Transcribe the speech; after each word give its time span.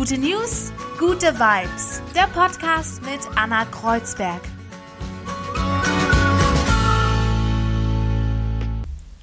Gute 0.00 0.16
News, 0.16 0.72
gute 0.98 1.38
Vibes. 1.38 2.00
Der 2.14 2.26
Podcast 2.28 3.02
mit 3.02 3.20
Anna 3.36 3.66
Kreuzberg. 3.66 4.40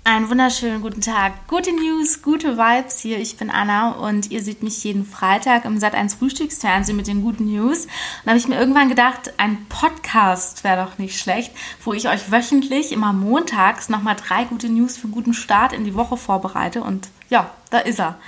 Einen 0.04 0.29
wunderschönen 0.29 0.84
guten 0.84 1.02
Tag. 1.02 1.48
Gute 1.48 1.71
News, 1.73 2.21
gute 2.21 2.59
Vibes 2.59 3.00
hier. 3.00 3.18
Ich 3.18 3.38
bin 3.38 3.50
Anna 3.50 3.93
und 3.93 4.29
ihr 4.29 4.43
seht 4.43 4.61
mich 4.61 4.84
jeden 4.84 5.04
Freitag 5.04 5.66
im 5.66 5.79
Sat1 5.79 6.20
Frühstücksfernsehen 6.20 6.96
mit 6.96 7.07
den 7.07 7.23
guten 7.23 7.52
News. 7.52 7.86
Und 7.86 7.91
da 8.25 8.30
habe 8.30 8.38
ich 8.38 8.48
mir 8.48 8.59
irgendwann 8.59 8.89
gedacht, 8.89 9.34
ein 9.38 9.66
Podcast 9.70 10.64
wäre 10.64 10.86
doch 10.86 11.00
nicht 11.00 11.20
schlecht, 11.20 11.54
wo 11.84 11.94
ich 11.94 12.07
euch 12.07 12.32
wöchentlich 12.32 12.91
immer 12.91 13.14
montags 13.14 13.89
nochmal 13.89 14.16
drei 14.16 14.44
gute 14.44 14.70
News 14.70 14.96
für 14.96 15.05
einen 15.05 15.14
guten 15.14 15.34
Start 15.34 15.73
in 15.73 15.86
die 15.86 15.96
Woche 15.96 16.18
vorbereite. 16.18 16.84
Und 16.84 17.09
ja, 17.30 17.50
da 17.71 17.80
ist 17.80 18.00
er. 18.00 18.20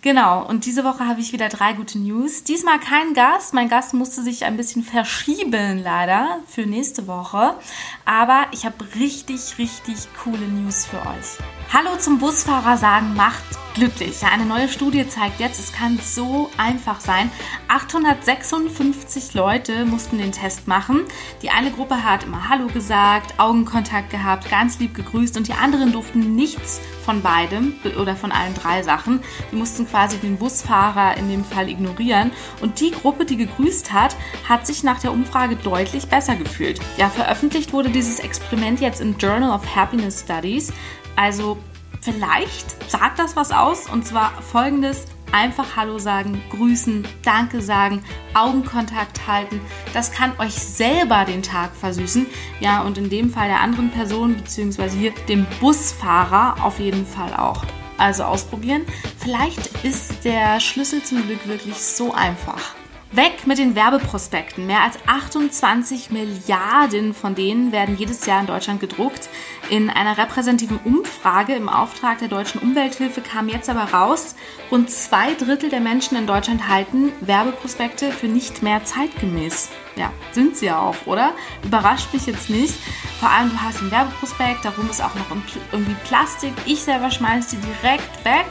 Genau, 0.00 0.46
und 0.46 0.64
diese 0.64 0.84
Woche 0.84 1.08
habe 1.08 1.20
ich 1.20 1.32
wieder 1.32 1.48
drei 1.48 1.72
gute 1.72 1.98
News. 1.98 2.44
Diesmal 2.44 2.78
kein 2.78 3.14
Gast. 3.14 3.52
Mein 3.52 3.68
Gast 3.68 3.94
musste 3.94 4.22
sich 4.22 4.44
ein 4.44 4.56
bisschen 4.56 4.84
verschieben, 4.84 5.82
leider, 5.82 6.38
für 6.46 6.66
nächste 6.66 7.08
Woche. 7.08 7.56
Aber 8.04 8.46
ich 8.52 8.64
habe 8.64 8.76
richtig, 8.94 9.58
richtig 9.58 9.96
coole 10.22 10.46
News 10.46 10.86
für 10.86 10.98
euch. 10.98 11.38
Hallo 11.72 11.98
zum 11.98 12.18
Busfahrer 12.20 12.76
sagen 12.76 13.14
macht 13.14 13.57
glücklich. 13.78 14.22
Ja, 14.22 14.28
eine 14.28 14.44
neue 14.44 14.68
Studie 14.68 15.06
zeigt 15.06 15.38
jetzt, 15.38 15.60
es 15.60 15.72
kann 15.72 15.98
so 16.02 16.50
einfach 16.56 17.00
sein. 17.00 17.30
856 17.68 19.34
Leute 19.34 19.84
mussten 19.84 20.18
den 20.18 20.32
Test 20.32 20.66
machen. 20.66 21.04
Die 21.42 21.50
eine 21.50 21.70
Gruppe 21.70 22.02
hat 22.02 22.24
immer 22.24 22.48
Hallo 22.48 22.66
gesagt, 22.66 23.38
Augenkontakt 23.38 24.10
gehabt, 24.10 24.50
ganz 24.50 24.80
lieb 24.80 24.94
gegrüßt 24.94 25.36
und 25.36 25.46
die 25.46 25.52
anderen 25.52 25.92
durften 25.92 26.34
nichts 26.34 26.80
von 27.04 27.22
beidem 27.22 27.74
oder 28.00 28.16
von 28.16 28.32
allen 28.32 28.54
drei 28.54 28.82
Sachen. 28.82 29.20
Die 29.52 29.56
mussten 29.56 29.88
quasi 29.88 30.18
den 30.18 30.38
Busfahrer 30.38 31.16
in 31.16 31.30
dem 31.30 31.44
Fall 31.44 31.68
ignorieren. 31.68 32.32
Und 32.60 32.80
die 32.80 32.90
Gruppe, 32.90 33.24
die 33.24 33.36
gegrüßt 33.36 33.92
hat, 33.92 34.16
hat 34.48 34.66
sich 34.66 34.82
nach 34.82 34.98
der 34.98 35.12
Umfrage 35.12 35.54
deutlich 35.54 36.08
besser 36.08 36.34
gefühlt. 36.34 36.80
Ja, 36.96 37.08
veröffentlicht 37.08 37.72
wurde 37.72 37.90
dieses 37.90 38.18
Experiment 38.18 38.80
jetzt 38.80 39.00
im 39.00 39.16
Journal 39.18 39.54
of 39.54 39.76
Happiness 39.76 40.20
Studies. 40.20 40.72
Also 41.14 41.58
vielleicht 42.00 42.90
sagt 42.90 43.18
das 43.18 43.36
was 43.36 43.50
aus 43.50 43.88
und 43.88 44.06
zwar 44.06 44.30
folgendes. 44.42 45.06
Einfach 45.30 45.76
Hallo 45.76 45.98
sagen, 45.98 46.42
grüßen, 46.50 47.06
Danke 47.22 47.60
sagen, 47.60 48.02
Augenkontakt 48.32 49.26
halten. 49.26 49.60
Das 49.92 50.10
kann 50.10 50.32
euch 50.38 50.54
selber 50.54 51.26
den 51.26 51.42
Tag 51.42 51.76
versüßen. 51.76 52.26
Ja, 52.60 52.80
und 52.80 52.96
in 52.96 53.10
dem 53.10 53.30
Fall 53.30 53.48
der 53.48 53.60
anderen 53.60 53.90
Person, 53.90 54.36
beziehungsweise 54.36 54.96
hier 54.96 55.12
dem 55.28 55.46
Busfahrer 55.60 56.64
auf 56.64 56.78
jeden 56.78 57.04
Fall 57.04 57.34
auch. 57.34 57.62
Also 57.98 58.22
ausprobieren. 58.22 58.82
Vielleicht 59.18 59.84
ist 59.84 60.24
der 60.24 60.60
Schlüssel 60.60 61.02
zum 61.02 61.26
Glück 61.26 61.46
wirklich 61.46 61.74
so 61.74 62.14
einfach. 62.14 62.74
Weg 63.10 63.46
mit 63.46 63.56
den 63.56 63.74
Werbeprospekten. 63.74 64.66
Mehr 64.66 64.82
als 64.82 64.98
28 65.06 66.10
Milliarden 66.10 67.14
von 67.14 67.34
denen 67.34 67.72
werden 67.72 67.96
jedes 67.96 68.26
Jahr 68.26 68.40
in 68.40 68.46
Deutschland 68.46 68.80
gedruckt. 68.80 69.30
In 69.70 69.88
einer 69.88 70.18
repräsentativen 70.18 70.78
Umfrage 70.84 71.54
im 71.54 71.70
Auftrag 71.70 72.18
der 72.18 72.28
deutschen 72.28 72.60
Umwelthilfe 72.60 73.22
kam 73.22 73.48
jetzt 73.48 73.70
aber 73.70 73.94
raus, 73.94 74.34
rund 74.70 74.90
zwei 74.90 75.32
Drittel 75.32 75.70
der 75.70 75.80
Menschen 75.80 76.18
in 76.18 76.26
Deutschland 76.26 76.68
halten 76.68 77.12
Werbeprospekte 77.22 78.12
für 78.12 78.28
nicht 78.28 78.62
mehr 78.62 78.84
zeitgemäß. 78.84 79.70
Ja, 79.96 80.12
sind 80.32 80.58
sie 80.58 80.66
ja 80.66 80.78
auch, 80.78 81.06
oder? 81.06 81.32
Überrascht 81.64 82.12
mich 82.12 82.26
jetzt 82.26 82.50
nicht. 82.50 82.74
Vor 83.20 83.30
allem, 83.30 83.48
du 83.48 83.60
hast 83.60 83.80
einen 83.80 83.90
Werbeprospekt, 83.90 84.66
darum 84.66 84.88
ist 84.90 85.02
auch 85.02 85.14
noch 85.14 85.30
irgendwie 85.72 85.96
Plastik. 86.04 86.52
Ich 86.66 86.82
selber 86.82 87.10
schmeiße 87.10 87.56
die 87.56 87.62
direkt 87.82 88.24
weg 88.26 88.46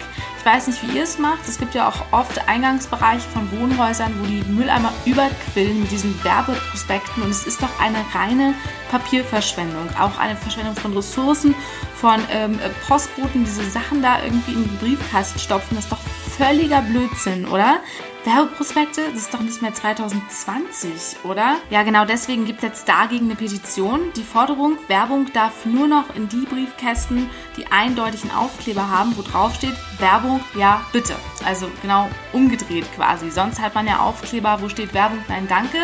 weiß 0.47 0.67
nicht, 0.67 0.81
wie 0.81 0.97
ihr 0.97 1.03
es 1.03 1.19
macht. 1.19 1.45
Es 1.45 1.59
gibt 1.59 1.75
ja 1.75 1.89
auch 1.89 2.13
oft 2.13 2.47
Eingangsbereiche 2.47 3.27
von 3.27 3.51
Wohnhäusern, 3.51 4.13
wo 4.17 4.25
die 4.25 4.41
Mülleimer 4.49 4.93
überquillen 5.05 5.81
mit 5.81 5.91
diesen 5.91 6.23
Werbeprospekten. 6.23 7.21
Und 7.21 7.29
es 7.31 7.45
ist 7.45 7.61
doch 7.61 7.79
eine 7.81 7.97
reine 8.13 8.53
Papierverschwendung. 8.89 9.89
Auch 9.99 10.17
eine 10.17 10.37
Verschwendung 10.37 10.73
von 10.75 10.93
Ressourcen, 10.93 11.53
von 11.95 12.21
ähm, 12.31 12.57
Postboten, 12.87 13.43
diese 13.43 13.69
Sachen 13.69 14.01
da 14.01 14.23
irgendwie 14.23 14.53
in 14.53 14.63
den 14.63 14.77
Briefkasten 14.77 15.37
stopfen. 15.37 15.75
Das 15.75 15.83
ist 15.83 15.91
doch 15.91 15.99
völliger 16.37 16.81
Blödsinn, 16.81 17.47
oder? 17.47 17.79
Werbeprospekte, 18.23 19.01
das 19.13 19.23
ist 19.23 19.33
doch 19.33 19.39
nicht 19.39 19.61
mehr 19.61 19.73
2020, 19.73 21.23
oder? 21.23 21.55
Ja, 21.69 21.83
genau 21.83 22.05
deswegen 22.05 22.45
gibt 22.45 22.59
es 22.59 22.63
jetzt 22.63 22.89
dagegen 22.89 23.25
eine 23.25 23.35
Petition. 23.35 24.11
Die 24.15 24.23
Forderung, 24.23 24.77
Werbung 24.87 25.31
darf 25.33 25.65
nur 25.65 25.87
noch 25.87 26.13
in 26.15 26.27
die 26.27 26.45
Briefkästen, 26.45 27.29
die 27.55 27.65
eindeutigen 27.67 28.31
Aufkleber 28.31 28.89
haben, 28.89 29.15
wo 29.17 29.21
drauf 29.21 29.55
steht, 29.55 29.75
Werbung, 29.99 30.41
ja, 30.55 30.81
bitte. 30.91 31.15
Also 31.45 31.71
genau 31.81 32.09
umgedreht 32.33 32.85
quasi. 32.95 33.31
Sonst 33.31 33.61
hat 33.61 33.73
man 33.73 33.87
ja 33.87 33.99
Aufkleber, 33.99 34.61
wo 34.61 34.69
steht 34.69 34.93
Werbung, 34.93 35.23
nein, 35.29 35.47
danke. 35.47 35.77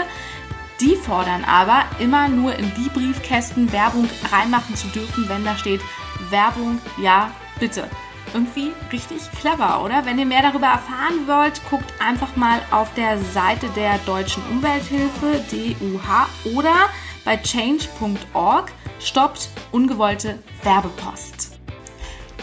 Die 0.82 0.96
fordern 0.98 1.46
aber, 1.46 1.84
immer 2.00 2.28
nur 2.28 2.56
in 2.56 2.72
die 2.76 2.90
Briefkästen 2.90 3.72
Werbung 3.72 4.10
reinmachen 4.32 4.76
zu 4.76 4.88
dürfen, 4.88 5.30
wenn 5.30 5.46
da 5.46 5.58
steht 5.58 5.82
Werbung, 6.30 6.80
ja, 6.98 7.32
bitte 7.60 7.90
irgendwie 8.34 8.72
richtig 8.92 9.32
clever, 9.40 9.84
oder? 9.84 10.06
Wenn 10.06 10.20
ihr 10.20 10.26
mehr 10.26 10.42
darüber 10.42 10.68
erfahren 10.68 11.28
wollt, 11.28 11.62
guckt 11.70 11.94
einfach 12.00 12.36
mal 12.36 12.62
auf 12.72 12.94
der 12.96 13.18
Seite 13.18 13.68
der 13.76 13.98
Deutschen 14.00 14.44
Umwelthilfe, 14.52 15.42
DUH, 15.52 16.56
oder 16.56 16.90
bei 17.26 17.38
change.org 17.38 18.72
stoppt 19.00 19.50
ungewollte 19.72 20.40
Werbepost. 20.64 21.53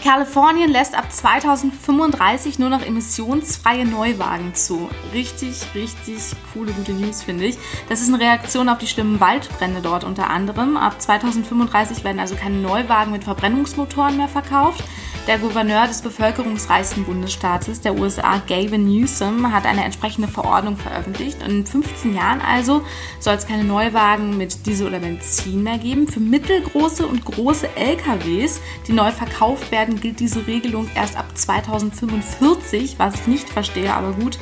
Kalifornien 0.03 0.71
lässt 0.71 0.95
ab 0.95 1.11
2035 1.11 2.57
nur 2.57 2.69
noch 2.69 2.81
emissionsfreie 2.81 3.85
Neuwagen 3.85 4.55
zu. 4.55 4.89
Richtig, 5.13 5.61
richtig 5.75 6.17
coole, 6.53 6.71
gute 6.71 6.93
News, 6.93 7.21
finde 7.21 7.45
ich. 7.45 7.57
Das 7.87 8.01
ist 8.01 8.07
eine 8.11 8.19
Reaktion 8.19 8.67
auf 8.67 8.79
die 8.79 8.87
schlimmen 8.87 9.19
Waldbrände 9.19 9.81
dort 9.81 10.03
unter 10.03 10.29
anderem. 10.29 10.75
Ab 10.75 10.99
2035 10.99 12.03
werden 12.03 12.19
also 12.19 12.35
keine 12.35 12.57
Neuwagen 12.57 13.11
mit 13.11 13.23
Verbrennungsmotoren 13.23 14.17
mehr 14.17 14.27
verkauft. 14.27 14.83
Der 15.27 15.37
Gouverneur 15.37 15.85
des 15.85 16.01
bevölkerungsreichsten 16.01 17.05
Bundesstaates 17.05 17.81
der 17.81 17.93
USA, 17.93 18.41
Gavin 18.47 18.85
Newsom, 18.85 19.51
hat 19.51 19.67
eine 19.67 19.83
entsprechende 19.83 20.27
Verordnung 20.27 20.77
veröffentlicht. 20.77 21.43
Und 21.43 21.51
in 21.51 21.65
15 21.65 22.15
Jahren 22.15 22.41
also 22.41 22.83
soll 23.19 23.35
es 23.35 23.45
keine 23.45 23.63
Neuwagen 23.63 24.35
mit 24.35 24.65
Diesel 24.65 24.87
oder 24.87 24.99
Benzin 24.99 25.61
mehr 25.61 25.77
geben. 25.77 26.07
Für 26.07 26.19
mittelgroße 26.19 27.05
und 27.05 27.23
große 27.23 27.69
LKWs, 27.75 28.61
die 28.87 28.93
neu 28.93 29.11
verkauft 29.11 29.71
werden, 29.71 29.90
gilt 29.99 30.19
diese 30.19 30.47
Regelung 30.47 30.89
erst 30.95 31.17
ab 31.17 31.25
2045, 31.35 32.95
was 32.97 33.15
ich 33.15 33.27
nicht 33.27 33.49
verstehe, 33.49 33.93
aber 33.93 34.13
gut, 34.13 34.37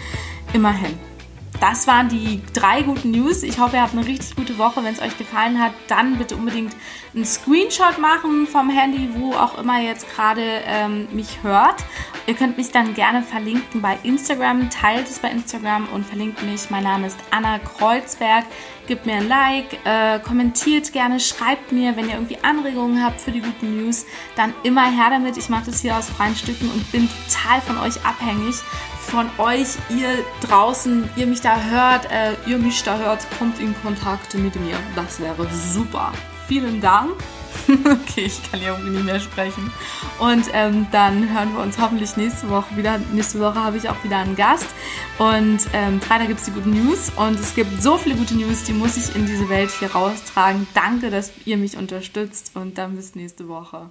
immerhin 0.54 0.98
das 1.60 1.88
waren 1.88 2.08
die 2.08 2.42
drei 2.54 2.84
guten 2.84 3.12
News. 3.12 3.44
Ich 3.44 3.60
hoffe, 3.60 3.78
ihr 3.78 3.82
habt 3.82 3.94
eine 3.94 4.06
richtig 4.06 4.36
gute 4.36 4.58
Woche. 4.58 4.84
Wenn 4.84 4.94
es 4.94 5.02
euch 5.02 5.18
gefallen 5.18 5.60
hat, 5.60 5.74
dann 5.88 6.18
bitte 6.18 6.36
unbedingt 6.36 6.76
einen 7.14 7.26
Screenshot 7.26 7.98
machen 8.00 8.48
vom 8.48 8.70
Handy, 8.70 9.10
wo 9.14 9.34
auch 9.34 9.58
immer 9.58 9.82
ihr 9.82 9.90
jetzt 9.90 10.08
gerade 10.16 10.42
ähm, 10.66 11.08
mich 11.12 11.40
hört. 11.44 11.84
Ihr 12.30 12.36
könnt 12.36 12.58
mich 12.58 12.70
dann 12.70 12.94
gerne 12.94 13.24
verlinken 13.24 13.82
bei 13.82 13.98
Instagram. 14.04 14.70
Teilt 14.70 15.10
es 15.10 15.18
bei 15.18 15.32
Instagram 15.32 15.88
und 15.92 16.06
verlinkt 16.06 16.44
mich. 16.44 16.70
Mein 16.70 16.84
Name 16.84 17.08
ist 17.08 17.18
Anna 17.32 17.58
Kreuzberg. 17.58 18.46
Gebt 18.86 19.08
mir 19.08 19.16
ein 19.16 19.28
Like, 19.28 19.84
äh, 19.84 20.20
kommentiert 20.20 20.94
gerne, 20.94 21.20
schreibt 21.20 21.72
mir, 21.72 21.98
wenn 21.98 22.08
ihr 22.08 22.14
irgendwie 22.14 22.38
Anregungen 22.44 23.04
habt 23.04 23.20
für 23.20 23.32
die 23.32 23.42
guten 23.42 23.84
News, 23.84 24.06
dann 24.36 24.54
immer 24.62 24.92
her 24.92 25.10
damit. 25.10 25.38
Ich 25.38 25.50
mache 25.50 25.66
das 25.72 25.82
hier 25.82 25.98
aus 25.98 26.08
freien 26.08 26.36
Stücken 26.36 26.70
und 26.70 26.92
bin 26.92 27.10
total 27.28 27.62
von 27.62 27.80
euch 27.80 28.06
abhängig 28.06 28.58
von 29.00 29.28
euch, 29.40 29.70
ihr 29.90 30.24
draußen, 30.48 31.10
ihr 31.16 31.26
mich 31.26 31.42
da 31.42 31.60
hört, 31.60 32.12
äh, 32.12 32.36
ihr 32.46 32.60
mich 32.60 32.84
da 32.84 33.00
hört, 33.00 33.26
kommt 33.40 33.60
in 33.60 33.74
Kontakt 33.82 34.36
mit 34.36 34.56
mir. 34.58 34.78
Das 34.96 35.20
wäre 35.20 35.48
super. 35.52 36.12
Vielen 36.48 36.80
Dank. 36.80 37.16
okay, 37.68 38.26
ich 38.26 38.52
kann 38.52 38.62
ja 38.62 38.74
irgendwie 38.74 38.92
nicht 38.92 39.06
mehr 39.06 39.20
sprechen. 39.20 39.72
Und 40.20 40.46
ähm, 40.54 40.88
dann 40.92 41.34
hören 41.34 41.54
wir 41.54 41.62
uns 41.62 41.78
hoffentlich 41.78 42.18
nächste 42.18 42.50
Woche 42.50 42.76
wieder. 42.76 43.00
Nächste 43.14 43.40
Woche 43.40 43.56
habe 43.56 43.78
ich 43.78 43.90
auch 43.90 44.04
wieder 44.04 44.18
einen 44.18 44.36
Gast. 44.36 44.68
Und 45.18 45.60
ähm, 45.74 46.02
Freitag 46.02 46.28
gibt 46.28 46.40
es 46.40 46.46
die 46.46 46.52
guten 46.52 46.72
News. 46.72 47.12
Und 47.16 47.40
es 47.40 47.56
gibt 47.56 47.82
so 47.82 47.98
viele 47.98 48.16
gute 48.16 48.36
News, 48.36 48.64
die 48.64 48.74
muss 48.74 48.98
ich 48.98 49.16
in 49.16 49.26
diese 49.26 49.50
Welt 49.50 49.70
hier 49.80 49.92
raustragen. 49.92 50.68
Danke, 50.74 51.10
dass 51.10 51.32
ihr 51.46 51.58
mich 51.58 51.78
unterstützt. 51.78 52.52
Und 52.56 52.78
dann 52.78 52.96
bis 52.96 53.16
nächste 53.16 53.48
Woche. 53.48 53.90